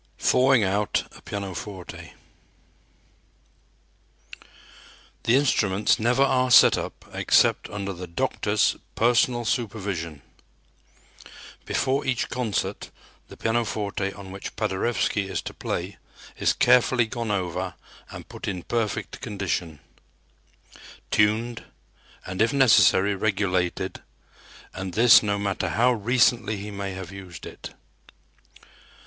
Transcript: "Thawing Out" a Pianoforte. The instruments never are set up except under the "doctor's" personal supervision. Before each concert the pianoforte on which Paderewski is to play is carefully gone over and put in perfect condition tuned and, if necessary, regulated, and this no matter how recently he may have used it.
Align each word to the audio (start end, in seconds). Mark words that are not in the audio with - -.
"Thawing 0.17 0.63
Out" 0.63 1.03
a 1.11 1.21
Pianoforte. 1.21 2.13
The 5.21 5.35
instruments 5.35 5.99
never 5.99 6.23
are 6.23 6.49
set 6.49 6.75
up 6.75 7.05
except 7.13 7.69
under 7.69 7.93
the 7.93 8.07
"doctor's" 8.07 8.77
personal 8.95 9.45
supervision. 9.45 10.23
Before 11.65 12.03
each 12.03 12.29
concert 12.29 12.89
the 13.27 13.37
pianoforte 13.37 14.11
on 14.13 14.31
which 14.31 14.55
Paderewski 14.55 15.29
is 15.29 15.39
to 15.43 15.53
play 15.53 15.97
is 16.35 16.51
carefully 16.53 17.05
gone 17.05 17.29
over 17.29 17.75
and 18.09 18.27
put 18.27 18.47
in 18.47 18.63
perfect 18.63 19.21
condition 19.21 19.81
tuned 21.11 21.63
and, 22.25 22.41
if 22.41 22.51
necessary, 22.51 23.13
regulated, 23.13 24.01
and 24.73 24.95
this 24.95 25.21
no 25.21 25.37
matter 25.37 25.69
how 25.69 25.91
recently 25.93 26.57
he 26.57 26.71
may 26.71 26.93
have 26.93 27.11
used 27.11 27.45
it. 27.45 27.75